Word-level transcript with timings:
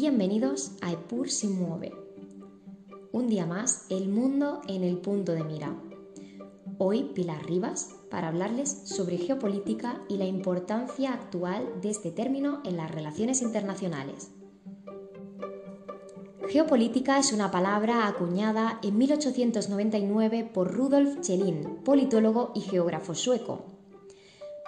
Bienvenidos 0.00 0.70
a 0.80 0.92
Epur 0.92 1.28
se 1.28 1.46
mueve. 1.46 1.92
Un 3.12 3.28
día 3.28 3.44
más, 3.44 3.84
el 3.90 4.08
mundo 4.08 4.62
en 4.66 4.82
el 4.82 4.96
punto 4.96 5.32
de 5.32 5.44
mira. 5.44 5.76
Hoy 6.78 7.10
Pilar 7.14 7.44
Rivas 7.44 7.90
para 8.10 8.28
hablarles 8.28 8.70
sobre 8.70 9.18
geopolítica 9.18 10.00
y 10.08 10.16
la 10.16 10.24
importancia 10.24 11.12
actual 11.12 11.82
de 11.82 11.90
este 11.90 12.10
término 12.10 12.62
en 12.64 12.78
las 12.78 12.90
relaciones 12.90 13.42
internacionales. 13.42 14.30
Geopolítica 16.48 17.18
es 17.18 17.34
una 17.34 17.50
palabra 17.50 18.08
acuñada 18.08 18.80
en 18.82 18.96
1899 18.96 20.50
por 20.54 20.72
Rudolf 20.72 21.20
Chelin, 21.20 21.82
politólogo 21.84 22.52
y 22.54 22.62
geógrafo 22.62 23.14
sueco. 23.14 23.66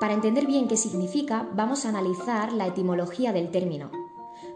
Para 0.00 0.14
entender 0.14 0.46
bien 0.46 0.68
qué 0.68 0.78
significa, 0.78 1.46
vamos 1.54 1.84
a 1.84 1.90
analizar 1.90 2.54
la 2.54 2.66
etimología 2.66 3.34
del 3.34 3.50
término. 3.50 4.07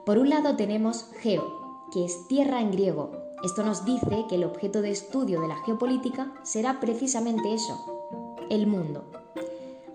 Por 0.04 0.18
un 0.18 0.30
lado 0.30 0.56
tenemos 0.56 1.10
geo, 1.20 1.88
que 1.92 2.04
es 2.04 2.26
tierra 2.26 2.60
en 2.60 2.72
griego. 2.72 3.12
Esto 3.44 3.62
nos 3.62 3.84
dice 3.84 4.24
que 4.28 4.34
el 4.34 4.42
objeto 4.42 4.82
de 4.82 4.90
estudio 4.90 5.40
de 5.40 5.46
la 5.46 5.56
geopolítica 5.64 6.32
será 6.42 6.80
precisamente 6.80 7.54
eso, 7.54 8.08
el 8.50 8.66
mundo. 8.66 9.04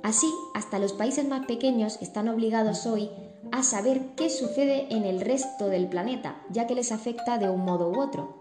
Así, 0.04 0.34
hasta 0.54 0.80
los 0.80 0.94
países 0.94 1.28
más 1.28 1.46
pequeños 1.46 1.98
están 2.02 2.30
obligados 2.30 2.86
hoy 2.86 3.10
a 3.52 3.64
saber 3.64 4.16
qué 4.16 4.30
sucede 4.30 4.88
en 4.92 5.04
el 5.04 5.20
resto 5.20 5.68
del 5.68 5.90
planeta, 5.90 6.42
ya 6.52 6.68
que 6.68 6.76
les 6.76 6.94
afecta 6.94 7.38
de 7.38 7.50
un 7.50 7.66
modo 7.66 7.90
u 7.90 8.00
otro. 8.00 8.38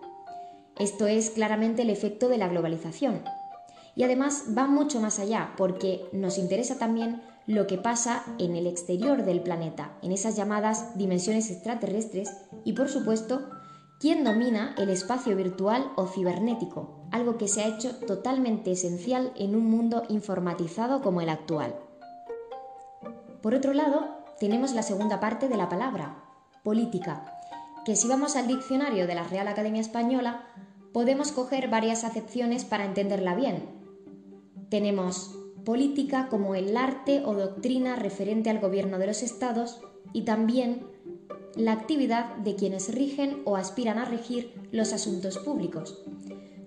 Esto 0.79 1.09
es 1.09 1.31
claramente 1.31 1.83
el 1.83 1.91
efecto 1.91 2.29
de 2.29 2.39
la 2.39 2.47
globalización. 2.47 3.25
Y 3.97 4.05
además 4.05 4.45
va 4.57 4.69
mucho 4.69 5.01
más 5.01 5.19
allá, 5.19 5.55
porque 5.57 6.09
nos 6.13 6.39
interesa 6.39 6.79
también 6.79 7.23
lo 7.47 7.67
que 7.67 7.79
pasa 7.79 8.25
en 8.39 8.57
el 8.57 8.67
exterior 8.67 9.25
del 9.25 9.41
planeta, 9.41 9.97
en 10.03 10.13
esas 10.13 10.37
llamadas 10.37 10.97
dimensiones 10.99 11.51
extraterrestres 11.51 12.31
y 12.65 12.73
por 12.73 12.89
supuesto, 12.89 13.49
quién 14.01 14.25
domina 14.25 14.75
el 14.79 14.91
espacio 14.91 15.37
virtual 15.37 15.93
o 15.97 16.07
cibernético, 16.07 17.07
algo 17.13 17.39
que 17.39 17.49
se 17.49 17.63
ha 17.63 17.69
hecho 17.69 17.97
totalmente 18.07 18.73
esencial 18.73 19.33
en 19.37 19.55
un 19.55 19.71
mundo 19.71 20.03
informatizado 20.09 21.03
como 21.03 21.21
el 21.21 21.29
actual. 21.29 21.77
Por 23.43 23.55
otro 23.55 23.73
lado, 23.73 24.25
tenemos 24.41 24.73
la 24.73 24.83
segunda 24.83 25.21
parte 25.21 25.49
de 25.49 25.57
la 25.57 25.69
palabra, 25.69 26.25
política, 26.65 27.33
que 27.85 27.95
si 27.95 28.09
vamos 28.09 28.35
al 28.35 28.49
diccionario 28.49 29.07
de 29.07 29.15
la 29.15 29.23
Real 29.23 29.47
Academia 29.47 29.81
Española, 29.81 30.45
podemos 30.93 31.31
coger 31.31 31.69
varias 31.69 32.03
acepciones 32.03 32.65
para 32.65 32.85
entenderla 32.85 33.37
bien. 33.37 33.69
Tenemos 34.69 35.39
política 35.67 36.29
como 36.31 36.55
el 36.55 36.77
arte 36.77 37.23
o 37.25 37.35
doctrina 37.35 37.97
referente 37.97 38.49
al 38.51 38.61
gobierno 38.61 38.99
de 38.99 39.09
los 39.09 39.25
estados 39.25 39.81
y 40.13 40.23
también 40.23 40.87
la 41.57 41.73
actividad 41.73 42.37
de 42.37 42.55
quienes 42.55 42.95
rigen 42.95 43.43
o 43.45 43.57
aspiran 43.57 43.99
a 43.99 44.05
regir 44.05 44.55
los 44.71 44.93
asuntos 44.93 45.39
públicos. 45.39 46.05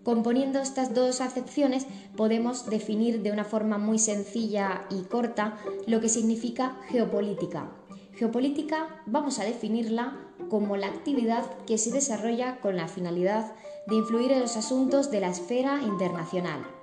Componiendo 0.03 0.59
estas 0.59 0.93
dos 0.93 1.21
acepciones 1.21 1.87
podemos 2.17 2.69
definir 2.69 3.21
de 3.21 3.31
una 3.31 3.45
forma 3.45 3.77
muy 3.77 3.99
sencilla 3.99 4.85
y 4.89 5.03
corta 5.03 5.57
lo 5.87 6.01
que 6.01 6.09
significa 6.09 6.77
geopolítica. 6.89 7.71
Geopolítica 8.15 9.01
vamos 9.05 9.39
a 9.39 9.45
definirla 9.45 10.17
como 10.49 10.75
la 10.75 10.87
actividad 10.87 11.45
que 11.65 11.77
se 11.77 11.91
desarrolla 11.91 12.59
con 12.59 12.75
la 12.75 12.89
finalidad 12.89 13.53
de 13.87 13.95
influir 13.95 14.33
en 14.33 14.41
los 14.41 14.57
asuntos 14.57 15.09
de 15.09 15.21
la 15.21 15.29
esfera 15.29 15.81
internacional 15.83 16.78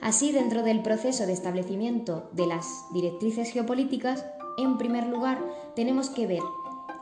Así, 0.00 0.32
dentro 0.32 0.62
del 0.62 0.82
proceso 0.82 1.26
de 1.26 1.32
establecimiento 1.32 2.30
de 2.32 2.46
las 2.46 2.66
directrices 2.92 3.50
geopolíticas, 3.52 4.24
en 4.58 4.78
primer 4.78 5.06
lugar, 5.06 5.38
tenemos 5.74 6.10
que 6.10 6.26
ver 6.26 6.42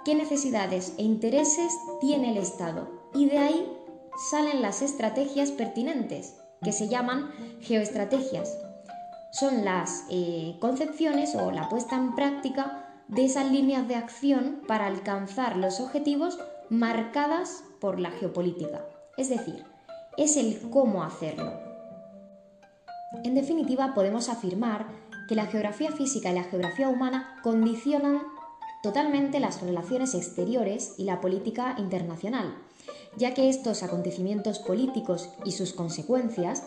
qué 0.04 0.14
necesidades 0.14 0.94
e 0.98 1.02
intereses 1.02 1.72
tiene 2.00 2.30
el 2.30 2.38
Estado 2.38 2.88
y 3.14 3.26
de 3.26 3.38
ahí 3.38 3.72
salen 4.30 4.62
las 4.62 4.82
estrategias 4.82 5.50
pertinentes, 5.50 6.34
que 6.62 6.72
se 6.72 6.88
llaman 6.88 7.30
geoestrategias. 7.60 8.58
Son 9.32 9.64
las 9.64 10.04
eh, 10.10 10.56
concepciones 10.60 11.34
o 11.34 11.50
la 11.50 11.68
puesta 11.68 11.96
en 11.96 12.14
práctica 12.14 13.04
de 13.08 13.24
esas 13.24 13.50
líneas 13.50 13.86
de 13.88 13.94
acción 13.94 14.62
para 14.66 14.86
alcanzar 14.86 15.56
los 15.56 15.80
objetivos 15.80 16.38
marcadas 16.68 17.62
por 17.80 18.00
la 18.00 18.10
geopolítica. 18.10 18.84
Es 19.16 19.28
decir, 19.28 19.64
es 20.16 20.36
el 20.36 20.58
cómo 20.70 21.02
hacerlo. 21.02 21.67
En 23.24 23.34
definitiva, 23.34 23.94
podemos 23.94 24.28
afirmar 24.28 24.86
que 25.28 25.34
la 25.34 25.46
geografía 25.46 25.92
física 25.92 26.30
y 26.30 26.34
la 26.34 26.44
geografía 26.44 26.88
humana 26.88 27.36
condicionan 27.42 28.22
totalmente 28.82 29.40
las 29.40 29.62
relaciones 29.62 30.14
exteriores 30.14 30.94
y 30.98 31.04
la 31.04 31.20
política 31.20 31.74
internacional, 31.78 32.54
ya 33.16 33.34
que 33.34 33.48
estos 33.48 33.82
acontecimientos 33.82 34.58
políticos 34.58 35.30
y 35.44 35.52
sus 35.52 35.72
consecuencias 35.72 36.64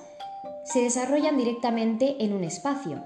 se 0.65 0.81
desarrollan 0.81 1.37
directamente 1.37 2.23
en 2.23 2.33
un 2.33 2.43
espacio. 2.43 3.03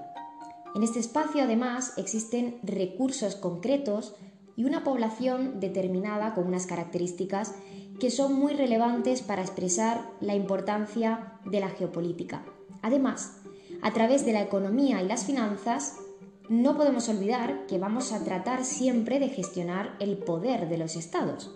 En 0.74 0.82
este 0.82 0.98
espacio, 0.98 1.42
además, 1.42 1.94
existen 1.96 2.58
recursos 2.62 3.36
concretos 3.36 4.14
y 4.56 4.64
una 4.64 4.84
población 4.84 5.60
determinada 5.60 6.34
con 6.34 6.46
unas 6.46 6.66
características 6.66 7.54
que 8.00 8.10
son 8.10 8.34
muy 8.34 8.54
relevantes 8.54 9.22
para 9.22 9.42
expresar 9.42 10.10
la 10.20 10.34
importancia 10.34 11.38
de 11.44 11.60
la 11.60 11.68
geopolítica. 11.70 12.44
Además, 12.86 13.42
a 13.82 13.92
través 13.92 14.24
de 14.24 14.32
la 14.32 14.42
economía 14.42 15.02
y 15.02 15.08
las 15.08 15.24
finanzas, 15.24 15.96
no 16.48 16.76
podemos 16.76 17.08
olvidar 17.08 17.66
que 17.66 17.80
vamos 17.80 18.12
a 18.12 18.22
tratar 18.22 18.64
siempre 18.64 19.18
de 19.18 19.28
gestionar 19.28 19.96
el 19.98 20.18
poder 20.18 20.68
de 20.68 20.78
los 20.78 20.94
estados. 20.94 21.50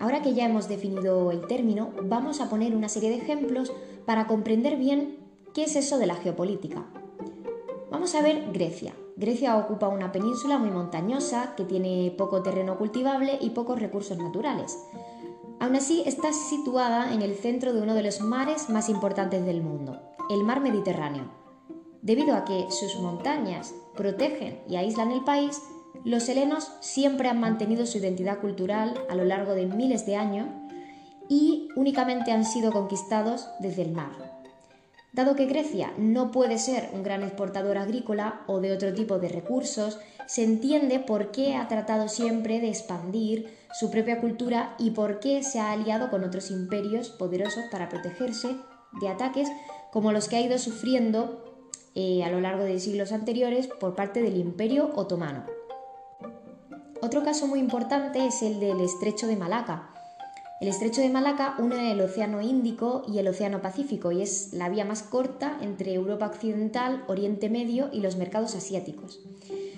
Ahora 0.00 0.22
que 0.22 0.34
ya 0.34 0.44
hemos 0.44 0.66
definido 0.66 1.30
el 1.30 1.46
término, 1.46 1.92
vamos 2.02 2.40
a 2.40 2.50
poner 2.50 2.74
una 2.74 2.88
serie 2.88 3.10
de 3.10 3.18
ejemplos 3.18 3.72
para 4.06 4.26
comprender 4.26 4.76
bien 4.76 5.18
qué 5.54 5.62
es 5.62 5.76
eso 5.76 5.98
de 5.98 6.06
la 6.08 6.16
geopolítica. 6.16 6.84
Vamos 7.88 8.16
a 8.16 8.22
ver 8.22 8.50
Grecia. 8.52 8.92
Grecia 9.14 9.56
ocupa 9.56 9.86
una 9.86 10.10
península 10.10 10.58
muy 10.58 10.70
montañosa 10.70 11.54
que 11.56 11.64
tiene 11.64 12.12
poco 12.18 12.42
terreno 12.42 12.76
cultivable 12.76 13.38
y 13.40 13.50
pocos 13.50 13.78
recursos 13.78 14.18
naturales. 14.18 14.76
Aún 15.58 15.76
así, 15.76 16.02
está 16.04 16.32
situada 16.32 17.14
en 17.14 17.22
el 17.22 17.34
centro 17.34 17.72
de 17.72 17.80
uno 17.80 17.94
de 17.94 18.02
los 18.02 18.20
mares 18.20 18.68
más 18.68 18.88
importantes 18.88 19.44
del 19.46 19.62
mundo, 19.62 20.00
el 20.28 20.44
mar 20.44 20.60
Mediterráneo. 20.60 21.30
Debido 22.02 22.36
a 22.36 22.44
que 22.44 22.66
sus 22.70 23.00
montañas 23.00 23.74
protegen 23.96 24.60
y 24.68 24.76
aíslan 24.76 25.10
el 25.10 25.24
país, 25.24 25.62
los 26.04 26.28
helenos 26.28 26.70
siempre 26.80 27.28
han 27.28 27.40
mantenido 27.40 27.86
su 27.86 27.98
identidad 27.98 28.38
cultural 28.40 28.94
a 29.08 29.14
lo 29.14 29.24
largo 29.24 29.54
de 29.54 29.66
miles 29.66 30.04
de 30.04 30.16
años 30.16 30.46
y 31.28 31.68
únicamente 31.74 32.32
han 32.32 32.44
sido 32.44 32.70
conquistados 32.70 33.48
desde 33.58 33.82
el 33.82 33.92
mar. 33.92 34.35
Dado 35.16 35.34
que 35.34 35.46
Grecia 35.46 35.94
no 35.96 36.30
puede 36.30 36.58
ser 36.58 36.90
un 36.92 37.02
gran 37.02 37.22
exportador 37.22 37.78
agrícola 37.78 38.42
o 38.46 38.60
de 38.60 38.70
otro 38.70 38.92
tipo 38.92 39.18
de 39.18 39.30
recursos, 39.30 39.98
se 40.26 40.44
entiende 40.44 40.98
por 40.98 41.30
qué 41.30 41.56
ha 41.56 41.68
tratado 41.68 42.08
siempre 42.08 42.60
de 42.60 42.68
expandir 42.68 43.48
su 43.72 43.90
propia 43.90 44.20
cultura 44.20 44.74
y 44.78 44.90
por 44.90 45.18
qué 45.18 45.42
se 45.42 45.58
ha 45.58 45.72
aliado 45.72 46.10
con 46.10 46.22
otros 46.22 46.50
imperios 46.50 47.08
poderosos 47.08 47.64
para 47.72 47.88
protegerse 47.88 48.56
de 49.00 49.08
ataques 49.08 49.48
como 49.90 50.12
los 50.12 50.28
que 50.28 50.36
ha 50.36 50.42
ido 50.42 50.58
sufriendo 50.58 51.42
eh, 51.94 52.22
a 52.22 52.28
lo 52.28 52.42
largo 52.42 52.64
de 52.64 52.78
siglos 52.78 53.10
anteriores 53.10 53.68
por 53.68 53.94
parte 53.94 54.20
del 54.20 54.36
Imperio 54.36 54.90
Otomano. 54.96 55.46
Otro 57.00 57.24
caso 57.24 57.46
muy 57.46 57.60
importante 57.60 58.26
es 58.26 58.42
el 58.42 58.60
del 58.60 58.82
Estrecho 58.82 59.26
de 59.26 59.36
Malaca, 59.36 59.95
el 60.58 60.68
estrecho 60.68 61.02
de 61.02 61.10
Malaca 61.10 61.54
une 61.58 61.92
el 61.92 62.00
Océano 62.00 62.40
Índico 62.40 63.02
y 63.06 63.18
el 63.18 63.28
Océano 63.28 63.60
Pacífico 63.60 64.10
y 64.10 64.22
es 64.22 64.54
la 64.54 64.70
vía 64.70 64.86
más 64.86 65.02
corta 65.02 65.58
entre 65.60 65.92
Europa 65.92 66.26
Occidental, 66.26 67.04
Oriente 67.08 67.50
Medio 67.50 67.90
y 67.92 68.00
los 68.00 68.16
mercados 68.16 68.54
asiáticos. 68.54 69.20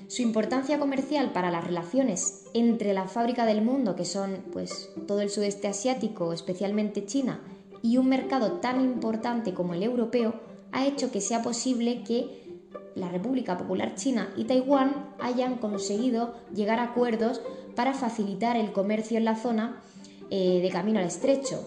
Su 0.06 0.22
importancia 0.22 0.78
comercial 0.78 1.32
para 1.32 1.50
las 1.50 1.66
relaciones 1.66 2.44
entre 2.54 2.92
la 2.92 3.08
fábrica 3.08 3.44
del 3.44 3.60
mundo, 3.60 3.96
que 3.96 4.04
son 4.04 4.44
pues, 4.52 4.90
todo 5.08 5.20
el 5.20 5.30
sudeste 5.30 5.66
asiático, 5.66 6.32
especialmente 6.32 7.04
China, 7.04 7.40
y 7.82 7.96
un 7.96 8.08
mercado 8.08 8.52
tan 8.52 8.80
importante 8.80 9.54
como 9.54 9.74
el 9.74 9.82
europeo, 9.82 10.34
ha 10.70 10.86
hecho 10.86 11.10
que 11.10 11.20
sea 11.20 11.42
posible 11.42 12.04
que 12.04 12.60
la 12.94 13.08
República 13.08 13.58
Popular 13.58 13.96
China 13.96 14.32
y 14.36 14.44
Taiwán 14.44 15.10
hayan 15.18 15.56
conseguido 15.56 16.34
llegar 16.54 16.78
a 16.78 16.84
acuerdos 16.84 17.40
para 17.74 17.94
facilitar 17.94 18.56
el 18.56 18.72
comercio 18.72 19.18
en 19.18 19.24
la 19.24 19.36
zona 19.36 19.82
eh, 20.30 20.60
de 20.62 20.70
camino 20.70 20.98
al 20.98 21.06
estrecho, 21.06 21.64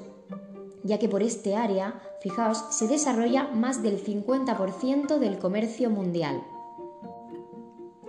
ya 0.84 1.00
que 1.00 1.10
por 1.10 1.24
este 1.24 1.56
área, 1.56 2.02
fijaos, 2.22 2.66
se 2.72 2.88
desarrolla 2.88 3.48
más 3.48 3.84
del 3.84 4.04
50% 4.04 5.18
del 5.18 5.40
comercio 5.40 5.90
mundial. 5.90 6.44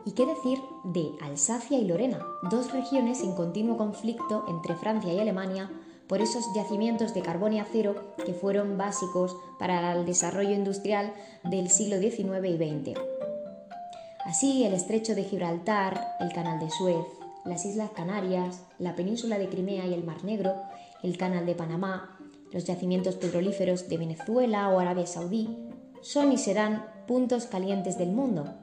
¿Y 0.04 0.12
qué 0.12 0.26
decir 0.26 0.58
de 0.84 1.12
Alsacia 1.22 1.78
y 1.78 1.84
Lorena, 1.84 2.18
dos 2.50 2.72
regiones 2.72 3.22
en 3.22 3.34
continuo 3.34 3.76
conflicto 3.76 4.44
entre 4.48 4.74
Francia 4.74 5.12
y 5.12 5.20
Alemania 5.20 5.70
por 6.08 6.20
esos 6.20 6.44
yacimientos 6.54 7.14
de 7.14 7.22
carbón 7.22 7.52
y 7.52 7.60
acero 7.60 7.94
que 8.24 8.34
fueron 8.34 8.76
básicos 8.76 9.36
para 9.58 9.92
el 9.92 10.04
desarrollo 10.04 10.52
industrial 10.52 11.14
del 11.44 11.70
siglo 11.70 11.98
XIX 11.98 12.44
y 12.44 12.56
XX? 12.56 13.00
Así, 14.24 14.64
el 14.64 14.74
estrecho 14.74 15.14
de 15.14 15.24
Gibraltar, 15.24 16.16
el 16.20 16.32
canal 16.32 16.60
de 16.60 16.70
Suez, 16.70 17.06
las 17.44 17.64
Islas 17.64 17.90
Canarias, 17.90 18.62
la 18.78 18.94
península 18.94 19.38
de 19.38 19.48
Crimea 19.48 19.86
y 19.86 19.94
el 19.94 20.04
Mar 20.04 20.24
Negro, 20.24 20.54
el 21.02 21.16
Canal 21.16 21.46
de 21.46 21.54
Panamá, 21.54 22.18
los 22.52 22.64
yacimientos 22.64 23.16
petrolíferos 23.16 23.88
de 23.88 23.98
Venezuela 23.98 24.68
o 24.68 24.78
Arabia 24.78 25.06
Saudí, 25.06 25.48
son 26.02 26.32
y 26.32 26.38
serán 26.38 26.86
puntos 27.06 27.46
calientes 27.46 27.98
del 27.98 28.12
mundo. 28.12 28.54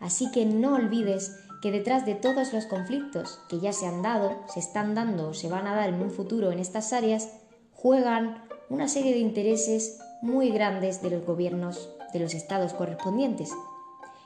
Así 0.00 0.30
que 0.30 0.44
no 0.44 0.74
olvides 0.74 1.36
que 1.62 1.70
detrás 1.70 2.04
de 2.04 2.14
todos 2.14 2.52
los 2.52 2.66
conflictos 2.66 3.40
que 3.48 3.60
ya 3.60 3.72
se 3.72 3.86
han 3.86 4.02
dado, 4.02 4.42
se 4.52 4.60
están 4.60 4.94
dando 4.94 5.28
o 5.28 5.34
se 5.34 5.48
van 5.48 5.66
a 5.66 5.74
dar 5.74 5.88
en 5.88 6.02
un 6.02 6.10
futuro 6.10 6.50
en 6.50 6.58
estas 6.58 6.92
áreas, 6.92 7.28
juegan 7.72 8.44
una 8.68 8.88
serie 8.88 9.12
de 9.12 9.20
intereses 9.20 10.00
muy 10.22 10.50
grandes 10.50 11.02
de 11.02 11.10
los 11.10 11.24
gobiernos 11.24 11.90
de 12.12 12.20
los 12.20 12.34
estados 12.34 12.74
correspondientes. 12.74 13.50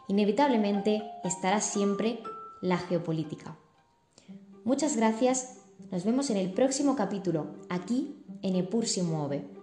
Inevitablemente 0.09 1.03
estará 1.25 1.61
siempre 1.61 2.21
la 2.61 2.79
geopolítica. 2.79 3.57
Muchas 4.67 4.97
gracias, 4.97 5.59
nos 5.93 6.05
vemos 6.05 6.29
en 6.31 6.39
el 6.39 6.53
próximo 6.53 6.97
capítulo, 6.97 7.47
aquí 7.69 8.17
en 8.43 8.57
Epur 8.57 8.85
se 8.85 9.05
mueve. 9.05 9.56